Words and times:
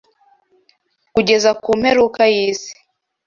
kugeza 1.13 1.49
ku 1.63 1.69
mperuka 1.79 2.21
y’isi. 2.33 2.71